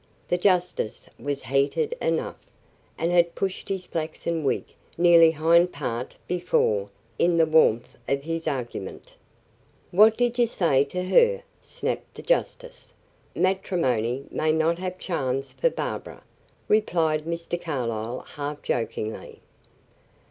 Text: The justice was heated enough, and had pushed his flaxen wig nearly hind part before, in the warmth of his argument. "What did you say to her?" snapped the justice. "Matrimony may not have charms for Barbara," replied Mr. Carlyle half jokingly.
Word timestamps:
The 0.29 0.37
justice 0.39 1.07
was 1.19 1.43
heated 1.43 1.95
enough, 2.01 2.39
and 2.97 3.11
had 3.11 3.35
pushed 3.35 3.69
his 3.69 3.85
flaxen 3.85 4.43
wig 4.43 4.63
nearly 4.97 5.29
hind 5.29 5.71
part 5.71 6.15
before, 6.27 6.89
in 7.19 7.37
the 7.37 7.45
warmth 7.45 7.95
of 8.09 8.23
his 8.23 8.47
argument. 8.47 9.13
"What 9.91 10.17
did 10.17 10.39
you 10.39 10.47
say 10.47 10.85
to 10.85 11.03
her?" 11.03 11.43
snapped 11.61 12.15
the 12.15 12.23
justice. 12.23 12.93
"Matrimony 13.35 14.25
may 14.31 14.51
not 14.51 14.79
have 14.79 14.97
charms 14.97 15.51
for 15.51 15.69
Barbara," 15.69 16.23
replied 16.67 17.25
Mr. 17.25 17.61
Carlyle 17.61 18.21
half 18.21 18.63
jokingly. 18.63 19.39